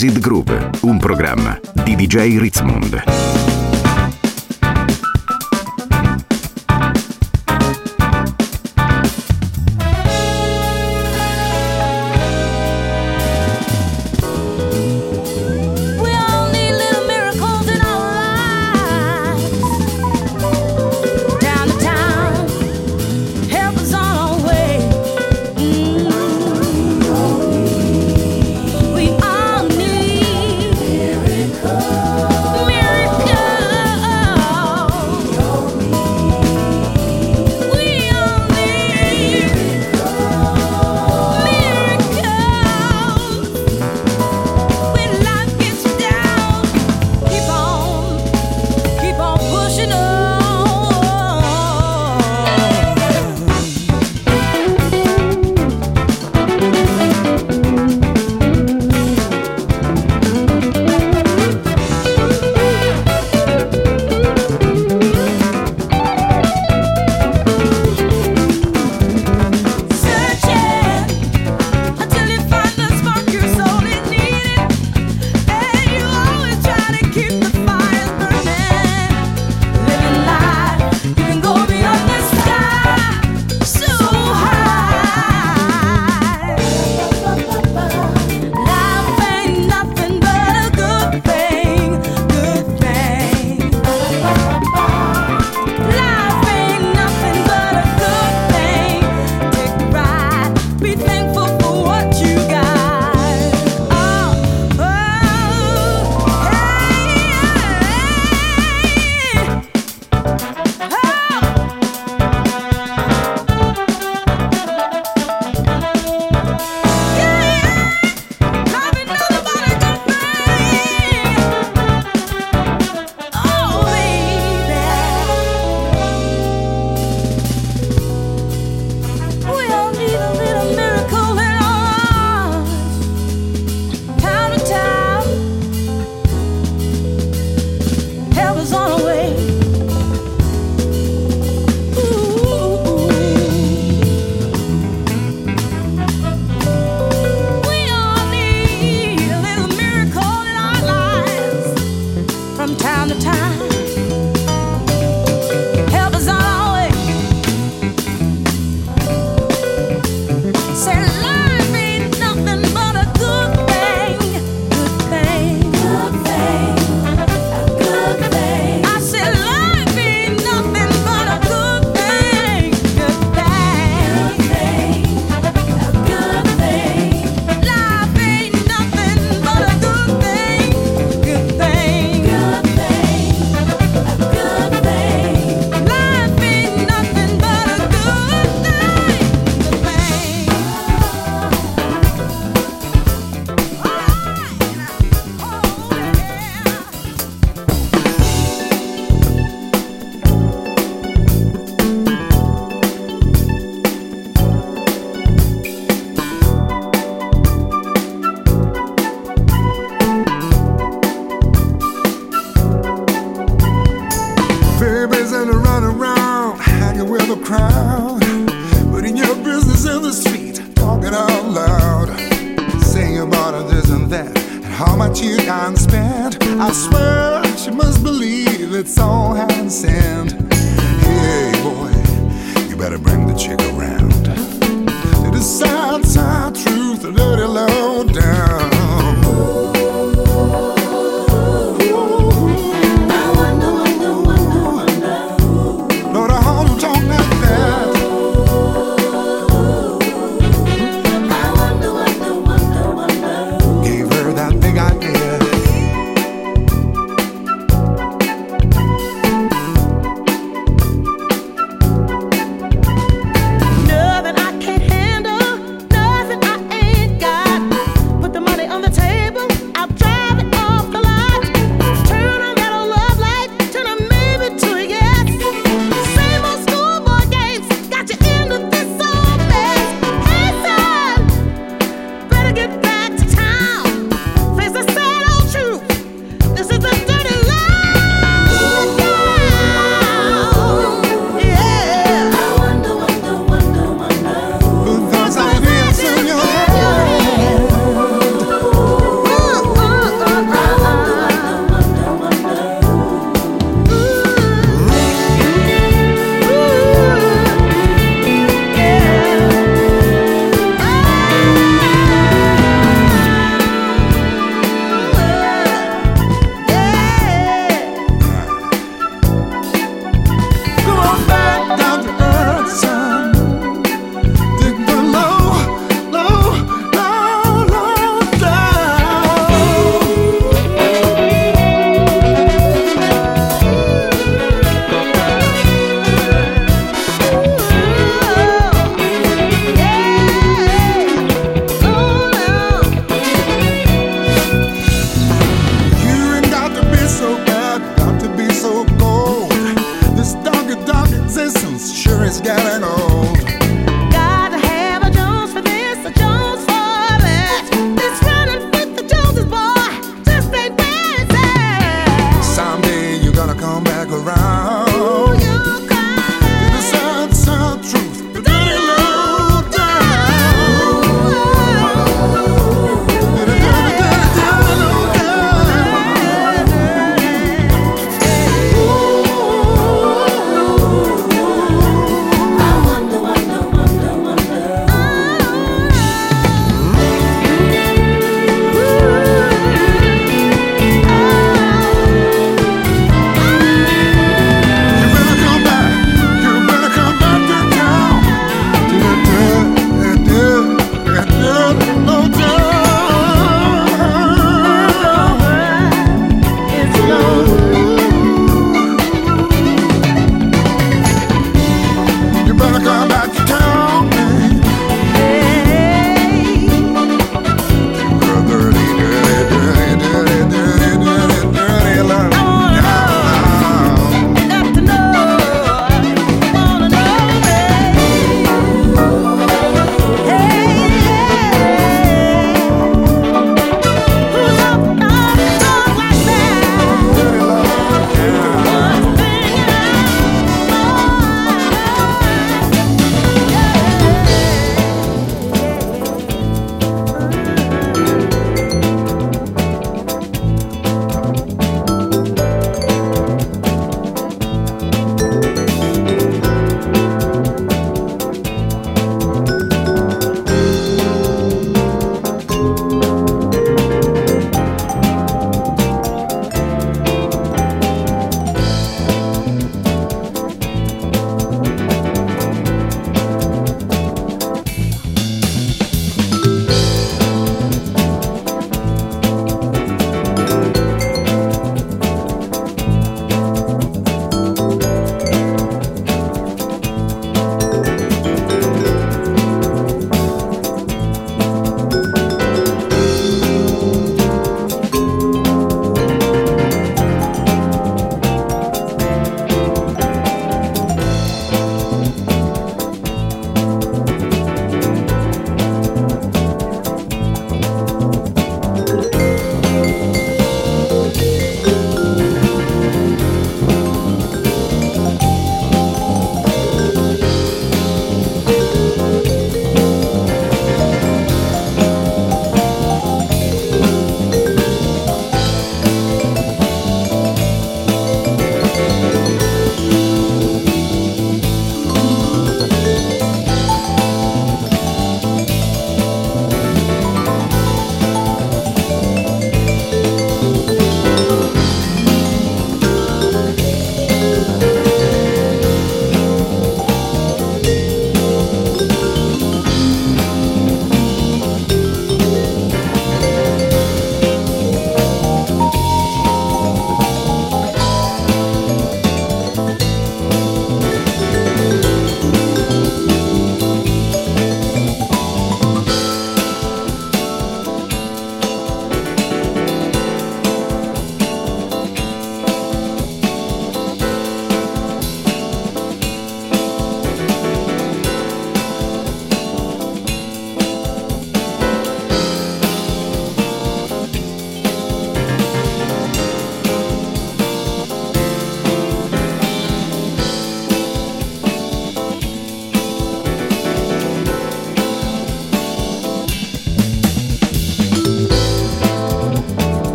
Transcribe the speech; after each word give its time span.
It 0.00 0.20
Groove, 0.20 0.70
un 0.84 0.98
programma 0.98 1.60
di 1.84 1.94
DJ 1.94 2.38
Ritzmond. 2.38 3.21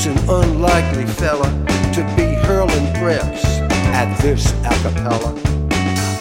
was 0.00 0.06
an 0.06 0.30
unlikely 0.30 1.04
fella 1.04 1.44
to 1.92 2.02
be 2.16 2.32
hurling 2.46 2.86
threats 2.94 3.44
at 3.92 4.14
this 4.22 4.52
acapella. 4.64 5.34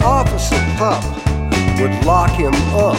Officer 0.01 0.59
Pup 0.77 1.01
would 1.79 2.05
lock 2.05 2.31
him 2.31 2.53
up, 2.75 2.97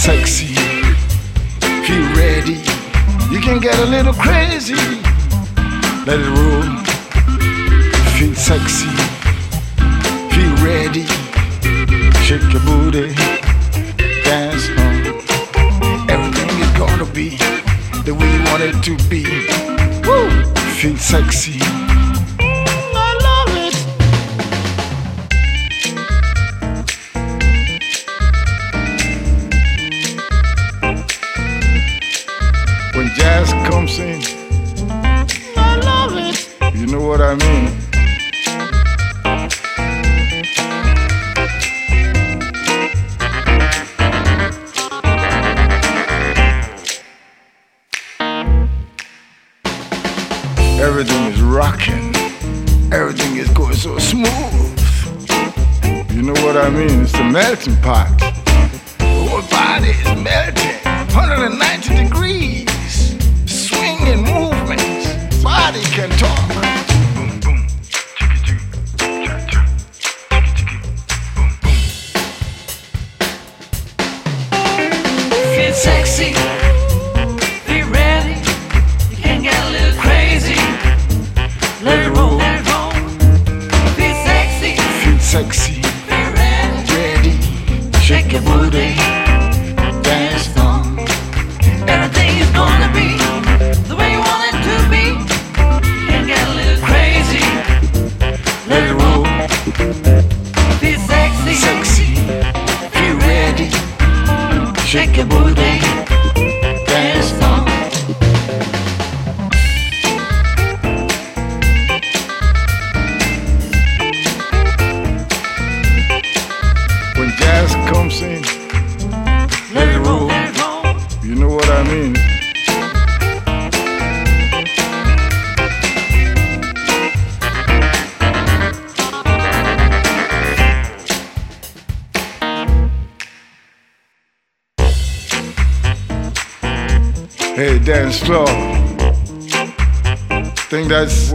sexy. 0.00 0.54
He 1.84 1.98
ready. 2.16 2.56
You 3.30 3.38
can 3.38 3.60
get 3.60 3.78
a 3.80 3.84
little 3.84 4.14
crazy. 4.14 4.74
Let 6.06 6.18
it 6.18 6.30
roll. 6.38 6.62
Feel 8.16 8.34
sexy. 8.34 8.88
Feel 10.32 10.54
ready. 10.64 11.04
Shake 12.24 12.50
your 12.50 12.62
booty. 12.62 13.12
Dance 14.24 14.70
on. 14.70 16.08
Everything 16.08 16.48
is 16.64 16.72
gonna 16.78 17.04
be 17.12 17.36
the 18.06 18.14
way 18.18 18.28
you 18.34 18.42
want 18.44 18.62
it 18.62 18.82
to 18.82 18.96
be. 19.10 19.22
Woo! 20.06 20.44
Feel 20.78 20.96
sexy. 20.96 21.89
Jackson 57.60 57.76
Pot. 57.82 58.09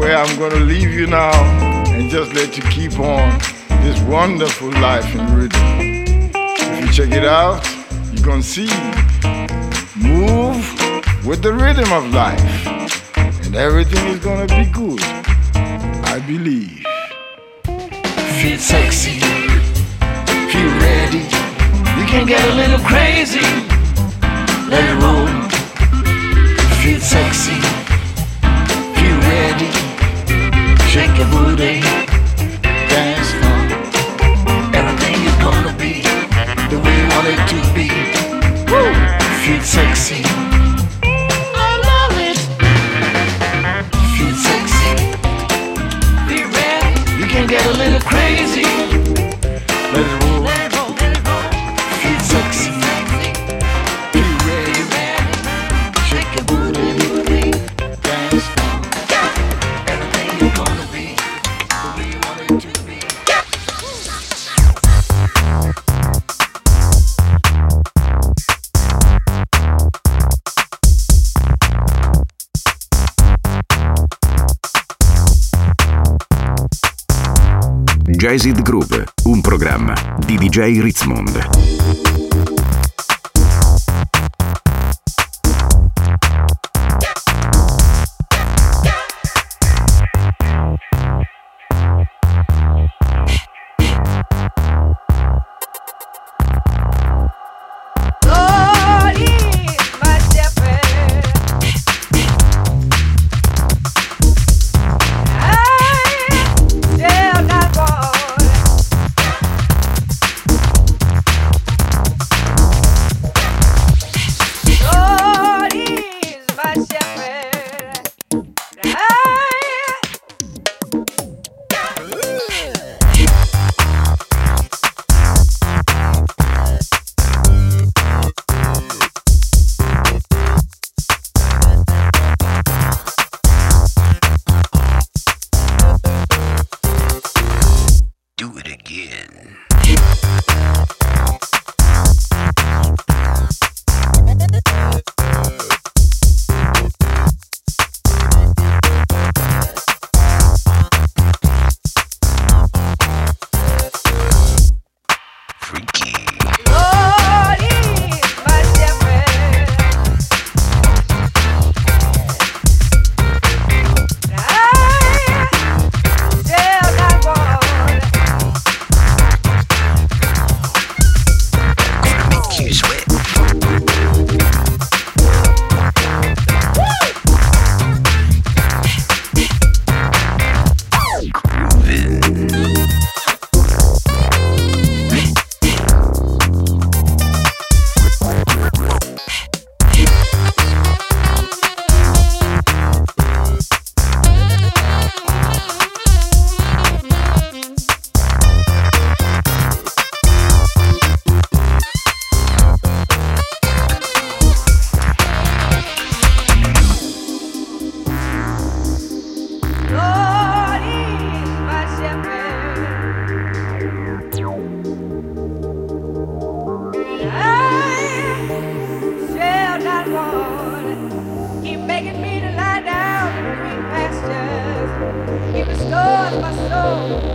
where 0.06 0.18
I'm 0.18 0.38
gonna 0.38 0.64
leave 0.64 0.93
you 0.93 1.08
now 1.08 1.34
and 1.88 2.12
just 2.12 2.32
let 2.36 2.56
you 2.56 2.62
keep 2.70 2.99
on 2.99 3.39
this 3.82 3.99
wonderful 4.01 4.70
life 4.74 5.16
in 5.16 5.26
rhythm. 5.36 6.30
If 6.70 6.82
you 6.82 6.93
check 6.93 7.12
it 7.12 7.26
out, 7.26 7.68
you're 8.14 8.24
gonna 8.24 8.43
see. 8.43 8.70
Move 9.97 10.62
with 11.26 11.41
the 11.41 11.51
rhythm 11.51 11.91
of 11.91 12.14
life, 12.14 12.68
and 13.18 13.56
everything 13.56 14.06
is 14.14 14.20
gonna 14.20 14.45
be 14.45 14.66
good. 14.70 15.01
I 16.14 16.22
believe. 16.28 16.86
Feel 18.39 18.60
sexy, 18.60 19.18
feel 20.51 20.72
ready. 20.86 21.26
You 21.97 22.06
can 22.12 22.28
get 22.28 22.45
a 22.51 22.53
little 22.53 22.84
crazy. 22.91 23.47
Let 24.70 24.84
it 24.91 24.97
roll. 25.01 25.26
Feel 26.82 26.99
sexy, 26.99 27.60
feel 28.97 29.18
ready. 29.34 29.85
Shake 30.96 31.18
your 31.18 31.28
booty, 31.28 31.82
dance 32.88 33.34
on. 33.43 33.70
Everything 34.74 35.20
is 35.28 35.36
gonna 35.43 35.76
be 35.78 36.02
the 36.70 36.80
way 36.80 36.98
want 37.10 37.28
it 37.28 37.41
to 37.50 37.74
be. 37.76 37.86
Sexy. 39.62 40.45
Exit 78.36 78.62
Groove, 78.64 79.06
un 79.28 79.40
programma 79.40 79.94
di 80.26 80.36
DJ 80.36 80.82
Ritzmond. 80.82 82.05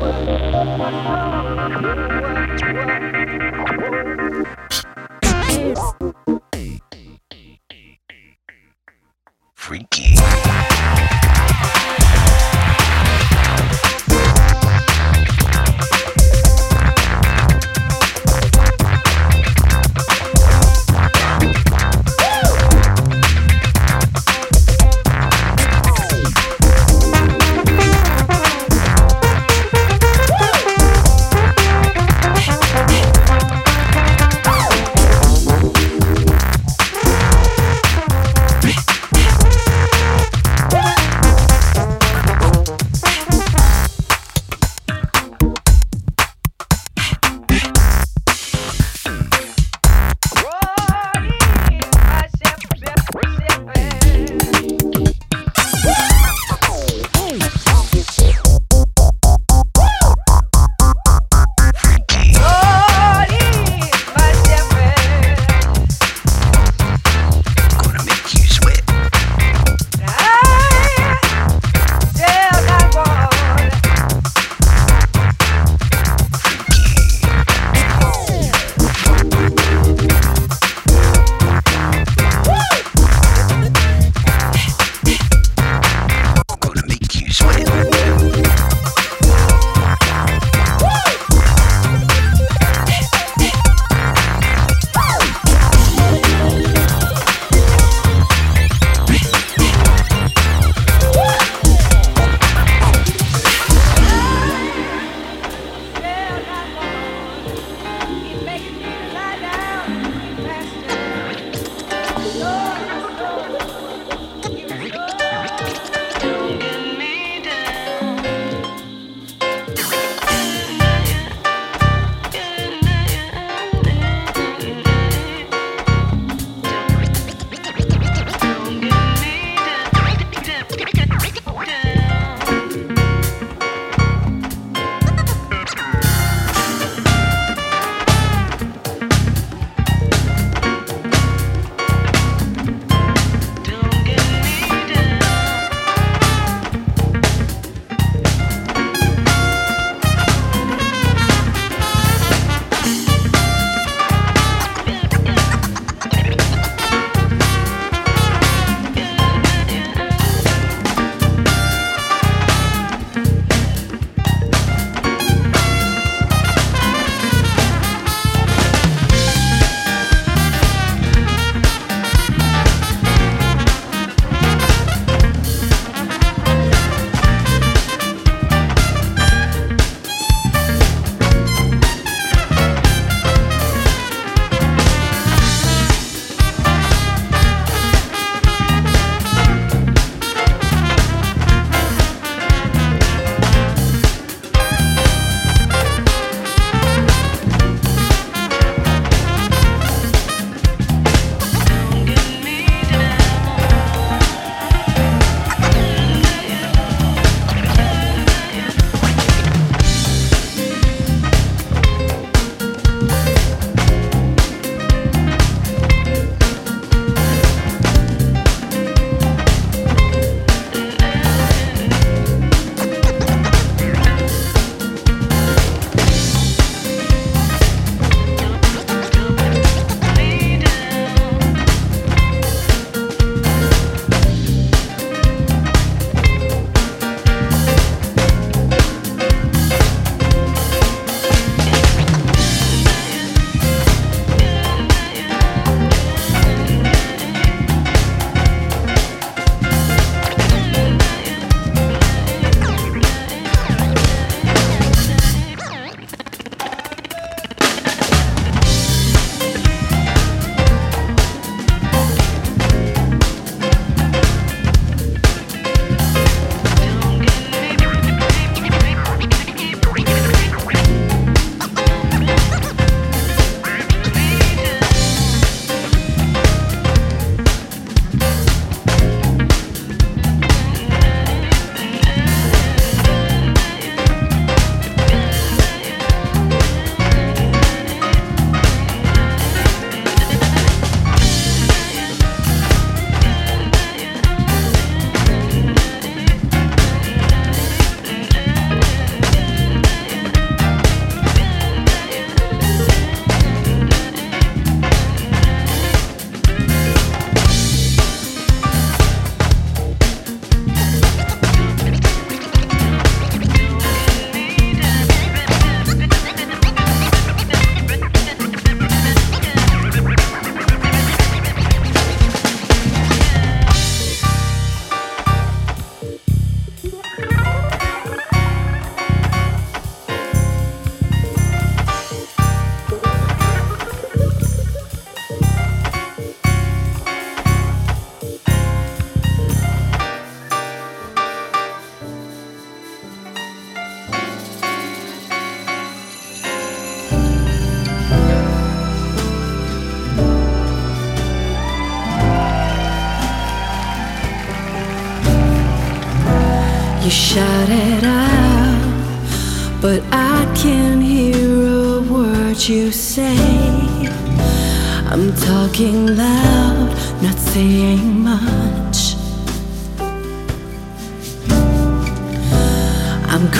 Freaky. 0.01 0.40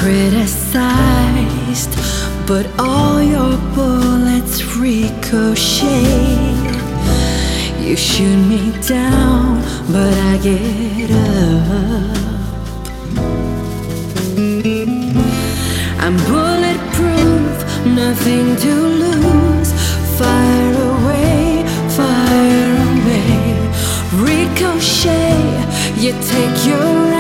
Criticized, 0.01 1.93
but 2.47 2.67
all 2.79 3.21
your 3.23 3.59
bullets 3.75 4.65
ricochet. 4.77 6.41
You 7.85 7.97
shoot 7.97 8.39
me 8.53 8.73
down, 8.89 9.61
but 9.93 10.15
I 10.31 10.39
get 10.39 11.11
up. 11.11 12.17
I'm 16.05 16.17
bulletproof, 16.33 17.55
nothing 17.85 18.57
to 18.65 18.75
lose. 19.05 19.71
Fire 20.19 20.77
away, 20.95 21.63
fire 21.99 22.75
away. 22.95 23.37
Ricochet, 24.29 25.41
you 26.03 26.13
take 26.33 26.57
your 26.67 27.20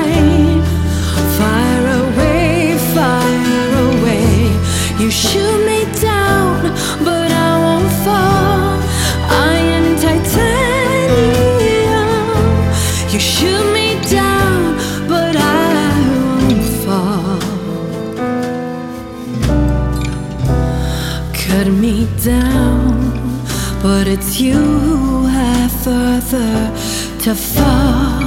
you 24.41 25.24
have 25.26 25.70
further 25.70 26.72
to 27.18 27.34
fall. 27.34 28.22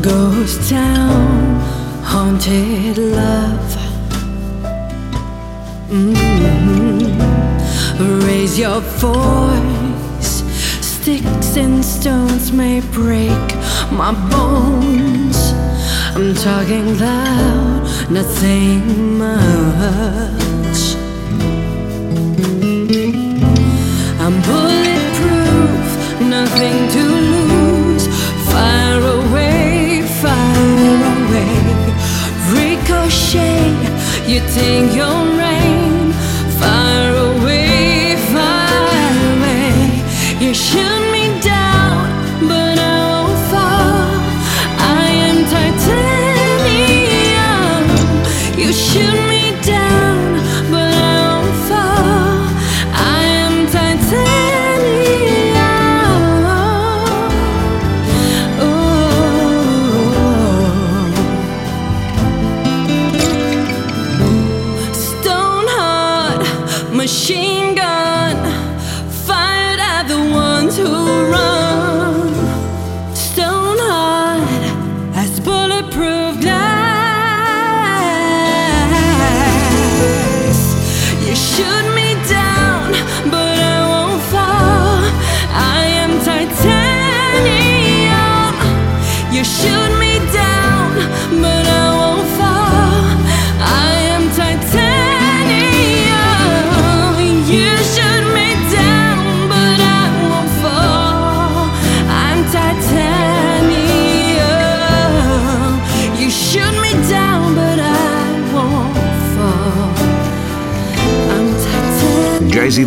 Ghost 0.00 0.70
town, 0.70 1.60
haunted 2.04 2.96
love. 2.98 3.76
Mhm. 5.90 7.18
Raise 8.26 8.56
your 8.58 8.80
voice. 9.00 10.44
Sticks 10.80 11.56
and 11.56 11.84
stones 11.84 12.52
may 12.52 12.80
break 12.92 13.46
my 13.90 14.12
bones. 14.30 15.38
I'm 16.14 16.32
talking 16.34 16.96
loud, 16.98 17.82
not 18.08 18.26
saying 18.40 19.18
much. 19.18 20.45
I'm 24.26 24.42
bulletproof, 24.42 26.20
nothing 26.20 26.88
to 26.94 27.04
lose. 27.32 28.08
Fire 28.50 29.00
away, 29.18 30.02
fire 30.20 31.04
away. 31.14 31.54
Ricochet, 32.50 33.70
you 34.26 34.40
take 34.52 34.96
your 34.96 35.38
rain. 35.38 35.75